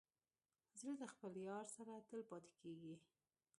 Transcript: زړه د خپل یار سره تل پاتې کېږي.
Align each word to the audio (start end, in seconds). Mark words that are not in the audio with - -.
زړه 0.79 0.93
د 1.01 1.03
خپل 1.13 1.31
یار 1.49 1.65
سره 1.75 1.93
تل 2.07 2.21
پاتې 2.29 2.51
کېږي. 2.61 2.95